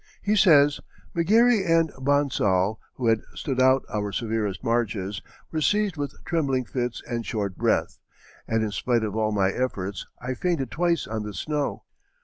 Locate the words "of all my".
9.03-9.51